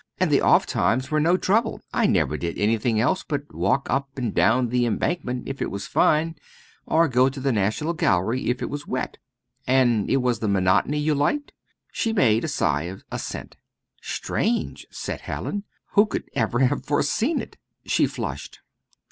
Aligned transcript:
And 0.19 0.31
the 0.31 0.41
'off' 0.41 0.65
times 0.65 1.11
were 1.11 1.19
no 1.19 1.37
trouble 1.37 1.79
I 1.93 2.07
never 2.07 2.35
did 2.35 2.57
anything 2.57 2.99
else 2.99 3.23
but 3.23 3.53
walk 3.53 3.85
up 3.87 4.09
and 4.17 4.33
down 4.33 4.69
the 4.69 4.83
Embankment 4.87 5.47
if 5.47 5.61
it 5.61 5.69
was 5.69 5.85
fine, 5.85 6.33
or 6.87 7.07
go 7.07 7.29
to 7.29 7.39
the 7.39 7.51
National 7.51 7.93
Gallery 7.93 8.49
if 8.49 8.63
it 8.63 8.69
was 8.71 8.87
wet." 8.87 9.19
"And 9.67 10.09
it 10.09 10.17
was 10.17 10.39
the 10.39 10.47
monotony 10.47 10.97
you 10.97 11.13
liked?" 11.13 11.53
She 11.91 12.13
made 12.13 12.43
a 12.43 12.47
sign 12.47 12.89
of 12.89 13.03
assent. 13.11 13.57
"Strange!" 14.01 14.87
said 14.89 15.21
Hallin, 15.21 15.65
"who 15.91 16.07
could 16.07 16.23
ever 16.33 16.57
have 16.65 16.83
foreseen 16.83 17.39
it?" 17.39 17.57
She 17.85 18.07
flushed. 18.07 18.57